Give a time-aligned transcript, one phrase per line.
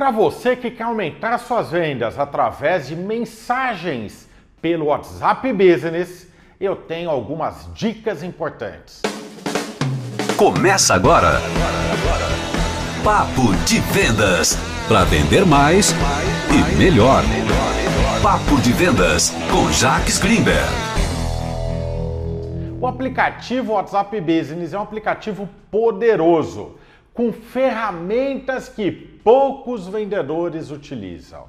[0.00, 4.26] Para você que quer aumentar suas vendas através de mensagens
[4.62, 6.26] pelo WhatsApp Business,
[6.58, 9.02] eu tenho algumas dicas importantes.
[10.38, 11.32] Começa agora.
[13.04, 14.56] Papo de vendas.
[14.88, 15.94] Para vender mais
[16.48, 17.22] e melhor.
[18.22, 20.66] Papo de vendas com Jacques Greenberg.
[22.80, 26.76] O aplicativo WhatsApp Business é um aplicativo poderoso,
[27.12, 31.48] com ferramentas que poucos vendedores utilizam.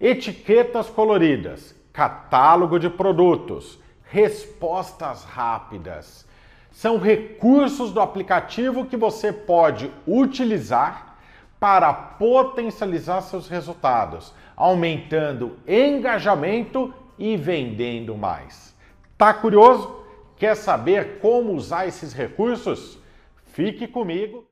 [0.00, 6.26] Etiquetas coloridas, catálogo de produtos, respostas rápidas.
[6.70, 11.18] São recursos do aplicativo que você pode utilizar
[11.58, 18.76] para potencializar seus resultados, aumentando engajamento e vendendo mais.
[19.16, 20.04] Tá curioso?
[20.36, 22.98] Quer saber como usar esses recursos?
[23.46, 24.47] Fique comigo.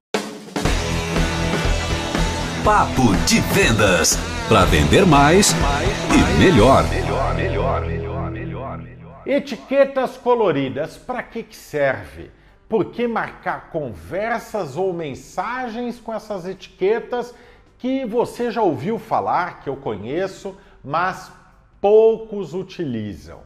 [2.66, 4.16] Papo de vendas
[4.48, 5.52] para vender mais
[6.10, 6.82] e melhor.
[9.24, 12.28] Etiquetas coloridas, para que, que serve?
[12.68, 17.32] Por que marcar conversas ou mensagens com essas etiquetas
[17.78, 21.30] que você já ouviu falar, que eu conheço, mas
[21.80, 23.42] poucos utilizam?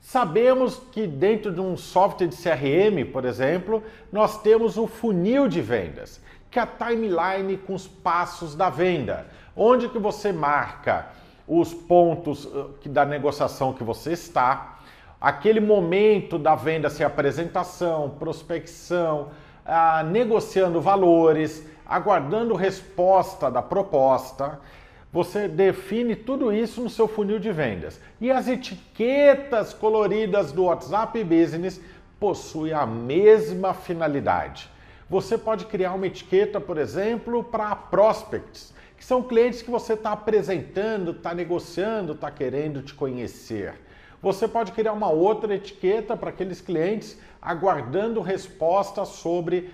[0.00, 5.62] Sabemos que dentro de um software de CRM, por exemplo, nós temos o funil de
[5.62, 6.20] vendas,
[6.54, 11.08] que a timeline com os passos da venda, onde que você marca
[11.48, 12.48] os pontos
[12.86, 14.78] da negociação que você está,
[15.20, 19.30] aquele momento da venda, se apresentação, prospecção,
[19.66, 24.60] ah, negociando valores, aguardando resposta da proposta.
[25.12, 28.00] Você define tudo isso no seu funil de vendas.
[28.20, 31.80] E as etiquetas coloridas do WhatsApp Business
[32.20, 34.72] possuem a mesma finalidade.
[35.08, 40.12] Você pode criar uma etiqueta, por exemplo, para prospects, que são clientes que você está
[40.12, 43.74] apresentando, está negociando, está querendo te conhecer.
[44.22, 49.70] Você pode criar uma outra etiqueta para aqueles clientes aguardando resposta sobre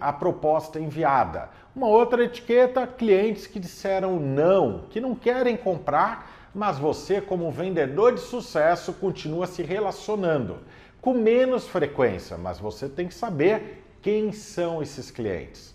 [0.00, 1.50] a proposta enviada.
[1.76, 8.14] Uma outra etiqueta, clientes que disseram não, que não querem comprar, mas você, como vendedor
[8.14, 10.56] de sucesso, continua se relacionando
[11.00, 15.74] com menos frequência, mas você tem que saber quem são esses clientes.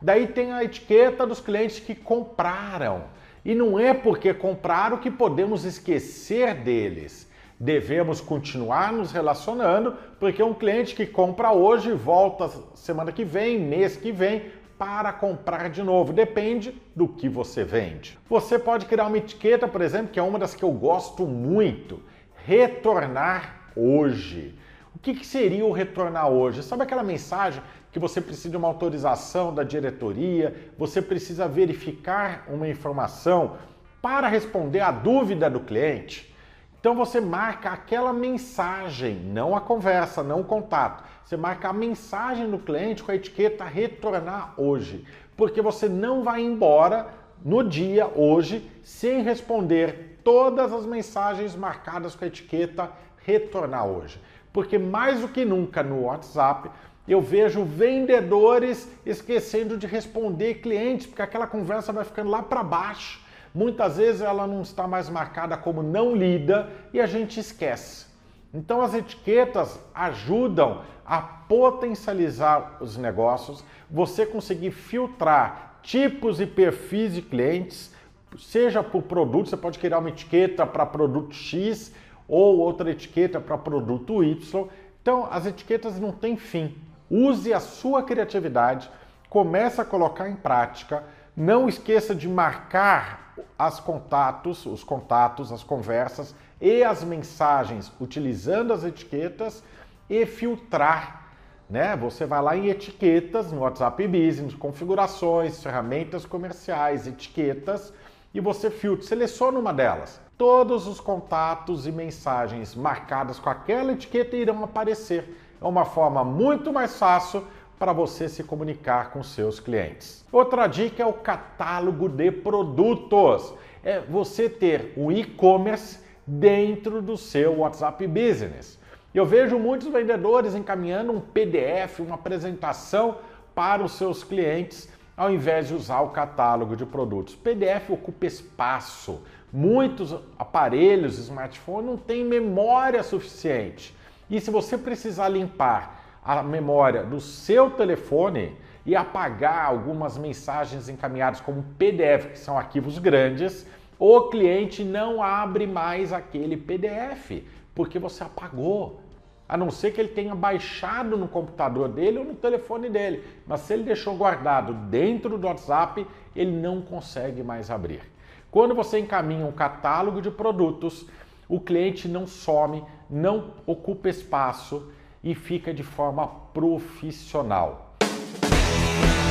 [0.00, 3.04] Daí tem a etiqueta dos clientes que compraram.
[3.44, 7.26] E não é porque compraram que podemos esquecer deles
[7.58, 13.96] devemos continuar nos relacionando, porque um cliente que compra hoje volta semana que vem, mês
[13.96, 16.12] que vem, para comprar de novo.
[16.12, 18.18] Depende do que você vende.
[18.28, 22.02] Você pode criar uma etiqueta, por exemplo, que é uma das que eu gosto muito:
[22.44, 24.54] retornar hoje.
[24.96, 26.62] O que, que seria o retornar hoje?
[26.62, 27.62] Sabe aquela mensagem
[27.92, 33.58] que você precisa de uma autorização da diretoria, você precisa verificar uma informação
[34.00, 36.34] para responder à dúvida do cliente?
[36.80, 41.04] Então você marca aquela mensagem, não a conversa, não o contato.
[41.26, 45.04] Você marca a mensagem do cliente com a etiqueta retornar hoje,
[45.36, 47.08] porque você não vai embora
[47.44, 52.90] no dia hoje sem responder todas as mensagens marcadas com a etiqueta
[53.26, 54.18] retornar hoje.
[54.56, 56.70] Porque mais do que nunca no WhatsApp
[57.06, 63.24] eu vejo vendedores esquecendo de responder clientes, porque aquela conversa vai ficando lá para baixo
[63.56, 68.04] Muitas vezes ela não está mais marcada como não lida e a gente esquece.
[68.52, 77.22] Então as etiquetas ajudam a potencializar os negócios, você conseguir filtrar tipos e perfis de
[77.22, 77.94] clientes,
[78.36, 81.94] seja por produto, você pode criar uma etiqueta para produto X
[82.28, 84.68] ou outra etiqueta para produto Y.
[85.00, 86.76] Então as etiquetas não têm fim.
[87.10, 88.90] Use a sua criatividade,
[89.30, 91.04] comece a colocar em prática.
[91.36, 98.84] Não esqueça de marcar as contatos, os contatos, as conversas e as mensagens utilizando as
[98.84, 99.62] etiquetas
[100.08, 101.26] e filtrar,
[101.68, 101.96] né?
[101.96, 107.92] Você vai lá em etiquetas no WhatsApp Business, configurações, ferramentas comerciais, etiquetas
[108.36, 110.20] e você filtra, seleciona uma delas.
[110.36, 115.34] Todos os contatos e mensagens marcadas com aquela etiqueta irão aparecer.
[115.58, 117.42] É uma forma muito mais fácil
[117.78, 120.22] para você se comunicar com seus clientes.
[120.30, 123.54] Outra dica é o catálogo de produtos.
[123.82, 128.78] É você ter o e-commerce dentro do seu WhatsApp Business.
[129.14, 133.16] Eu vejo muitos vendedores encaminhando um PDF, uma apresentação
[133.54, 137.34] para os seus clientes, ao invés de usar o catálogo de produtos.
[137.34, 139.22] PDF ocupa espaço.
[139.52, 143.96] Muitos aparelhos, smartphone, não têm memória suficiente.
[144.28, 151.40] E se você precisar limpar a memória do seu telefone, e apagar algumas mensagens encaminhadas
[151.40, 153.66] como PDF, que são arquivos grandes,
[153.98, 157.42] o cliente não abre mais aquele PDF,
[157.74, 159.00] porque você apagou.
[159.48, 163.22] A não ser que ele tenha baixado no computador dele ou no telefone dele.
[163.46, 168.02] Mas se ele deixou guardado dentro do WhatsApp, ele não consegue mais abrir.
[168.50, 171.06] Quando você encaminha um catálogo de produtos,
[171.48, 174.90] o cliente não some, não ocupa espaço
[175.22, 177.94] e fica de forma profissional.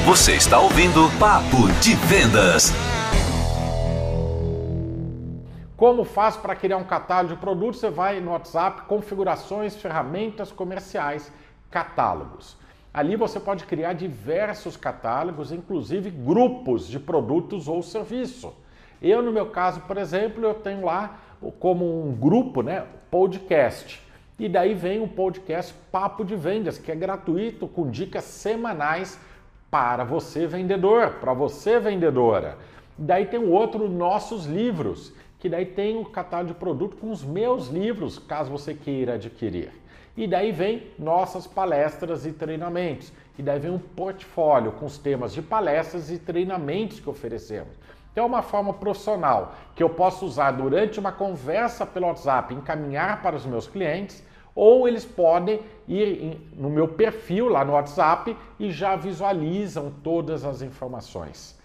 [0.06, 2.72] Você está ouvindo Papo de Vendas.
[5.78, 7.82] Como faz para criar um catálogo de produtos?
[7.82, 11.30] Você vai no WhatsApp, configurações, ferramentas comerciais,
[11.70, 12.56] catálogos.
[12.94, 18.54] Ali você pode criar diversos catálogos, inclusive grupos de produtos ou serviço.
[19.02, 21.20] Eu, no meu caso, por exemplo, eu tenho lá
[21.60, 24.02] como um grupo, né, podcast.
[24.40, 29.20] E daí vem o podcast Papo de Vendas, que é gratuito, com dicas semanais
[29.70, 32.58] para você vendedor, para você vendedora.
[32.98, 35.14] Daí tem o outro, Nossos Livros,
[35.46, 39.72] que daí tem o catálogo de produto com os meus livros, caso você queira adquirir.
[40.18, 43.14] E daí vem nossas palestras e treinamentos.
[43.38, 47.78] E daí vem um portfólio com os temas de palestras e treinamentos que oferecemos.
[48.12, 53.22] Então é uma forma profissional que eu posso usar durante uma conversa pelo WhatsApp, encaminhar
[53.22, 54.24] para os meus clientes,
[54.56, 60.64] ou eles podem ir no meu perfil lá no WhatsApp e já visualizam todas as
[60.64, 61.56] informações.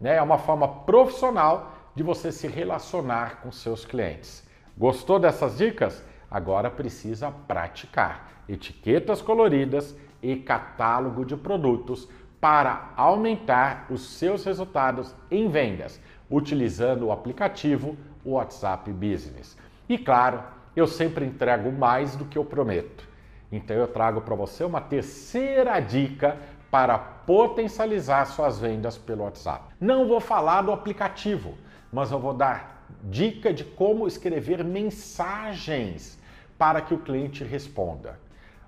[0.00, 0.18] Né?
[0.18, 4.46] É uma forma profissional de você se relacionar com seus clientes.
[4.76, 6.02] Gostou dessas dicas?
[6.30, 12.08] Agora precisa praticar etiquetas coloridas e catálogo de produtos
[12.40, 16.00] para aumentar os seus resultados em vendas,
[16.30, 19.56] utilizando o aplicativo WhatsApp Business.
[19.88, 20.42] E claro,
[20.74, 23.08] eu sempre entrego mais do que eu prometo.
[23.52, 26.36] Então eu trago para você uma terceira dica
[26.70, 29.72] para potencializar suas vendas pelo WhatsApp.
[29.80, 31.54] Não vou falar do aplicativo,
[31.94, 36.18] mas eu vou dar dica de como escrever mensagens
[36.58, 38.18] para que o cliente responda.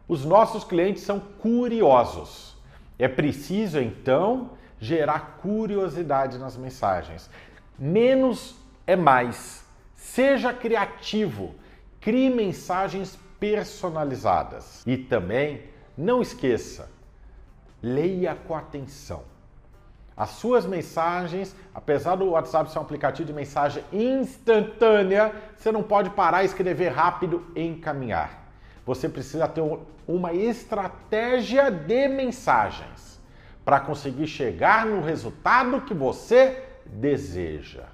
[0.06, 2.56] Os nossos clientes são curiosos.
[2.96, 7.28] É preciso então gerar curiosidade nas mensagens.
[7.76, 8.54] Menos
[8.86, 9.64] é mais.
[9.96, 11.52] Seja criativo.
[12.00, 14.84] Crie mensagens personalizadas.
[14.86, 15.64] E também
[15.98, 16.88] não esqueça,
[17.82, 19.24] leia com atenção.
[20.16, 26.08] As suas mensagens, apesar do WhatsApp ser um aplicativo de mensagem instantânea, você não pode
[26.10, 28.46] parar escrever rápido e encaminhar.
[28.86, 29.62] Você precisa ter
[30.08, 33.20] uma estratégia de mensagens
[33.62, 37.84] para conseguir chegar no resultado que você deseja.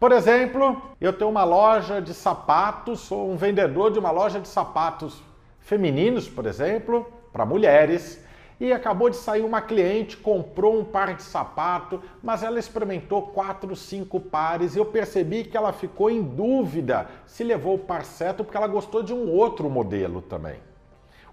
[0.00, 4.48] Por exemplo, eu tenho uma loja de sapatos, sou um vendedor de uma loja de
[4.48, 5.22] sapatos
[5.60, 8.20] femininos, por exemplo, para mulheres
[8.62, 13.74] e acabou de sair uma cliente, comprou um par de sapato, mas ela experimentou quatro,
[13.74, 18.44] cinco pares e eu percebi que ela ficou em dúvida se levou o par certo
[18.44, 20.60] porque ela gostou de um outro modelo também.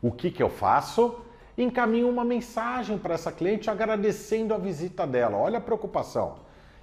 [0.01, 1.19] O que, que eu faço?
[1.55, 5.37] Encaminho uma mensagem para essa cliente agradecendo a visita dela.
[5.37, 6.37] Olha a preocupação.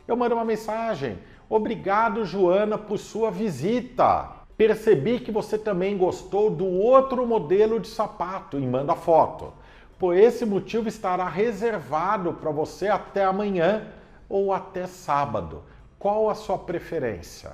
[0.06, 1.18] Eu mando uma mensagem.
[1.50, 4.30] Obrigado, Joana, por sua visita.
[4.56, 9.52] Percebi que você também gostou do outro modelo de sapato e manda foto.
[9.98, 13.86] Por esse motivo estará reservado para você até amanhã
[14.28, 15.62] ou até sábado.
[15.98, 17.52] Qual a sua preferência?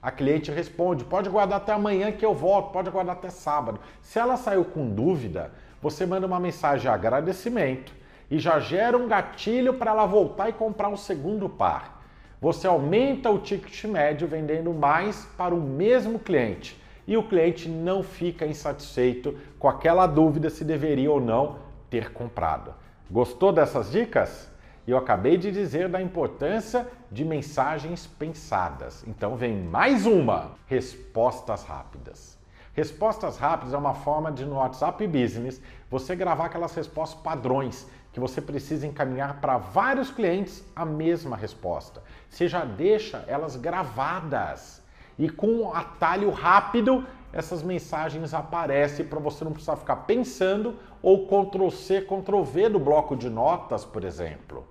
[0.00, 3.80] A cliente responde: pode guardar até amanhã que eu volto, pode guardar até sábado.
[4.00, 5.50] Se ela saiu com dúvida,
[5.82, 7.92] você manda uma mensagem de agradecimento
[8.30, 12.04] e já gera um gatilho para ela voltar e comprar um segundo par.
[12.40, 18.02] Você aumenta o ticket médio vendendo mais para o mesmo cliente e o cliente não
[18.02, 21.63] fica insatisfeito com aquela dúvida se deveria ou não
[21.94, 22.74] ter comprado.
[23.08, 24.50] Gostou dessas dicas?
[24.84, 29.04] Eu acabei de dizer da importância de mensagens pensadas.
[29.06, 32.36] Então vem mais uma: respostas rápidas.
[32.72, 38.18] Respostas rápidas é uma forma de no WhatsApp Business você gravar aquelas respostas padrões que
[38.18, 42.02] você precisa encaminhar para vários clientes a mesma resposta.
[42.28, 44.82] Você já deixa elas gravadas
[45.16, 51.26] e com um atalho rápido essas mensagens aparecem para você não precisar ficar pensando ou
[51.26, 54.64] Ctrl C, Ctrl V do bloco de notas, por exemplo.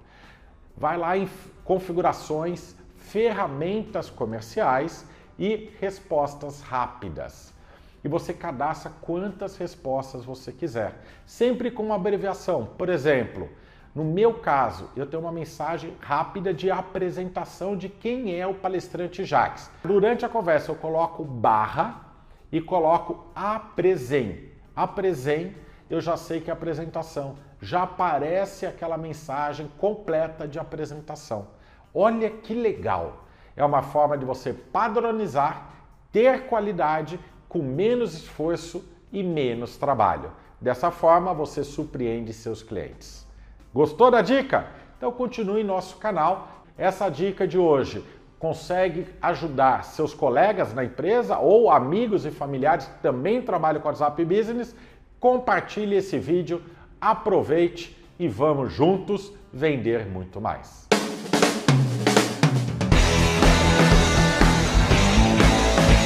[0.75, 1.29] Vai lá em
[1.65, 5.05] configurações, ferramentas comerciais
[5.37, 7.53] e respostas rápidas.
[8.01, 12.65] E você cadastra quantas respostas você quiser, sempre com uma abreviação.
[12.77, 13.49] Por exemplo,
[13.93, 19.25] no meu caso, eu tenho uma mensagem rápida de apresentação de quem é o palestrante
[19.25, 19.69] Jax.
[19.83, 22.12] Durante a conversa eu coloco barra
[22.53, 24.51] e coloco apresen.
[24.73, 25.55] Apresen
[25.89, 27.35] eu já sei que é apresentação.
[27.61, 31.49] Já aparece aquela mensagem completa de apresentação.
[31.93, 33.25] Olha que legal!
[33.55, 35.69] É uma forma de você padronizar,
[36.11, 40.31] ter qualidade com menos esforço e menos trabalho.
[40.59, 43.27] Dessa forma, você surpreende seus clientes.
[43.73, 44.67] Gostou da dica?
[44.97, 46.63] Então continue nosso canal.
[46.75, 48.03] Essa dica de hoje
[48.43, 54.25] consegue ajudar seus colegas na empresa ou amigos e familiares que também trabalham com WhatsApp
[54.25, 54.75] Business.
[55.17, 56.61] Compartilhe esse vídeo,
[56.99, 60.89] aproveite e vamos juntos vender muito mais.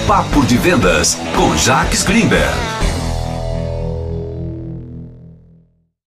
[0.08, 2.77] Papo de Vendas com Jacques Greenberg.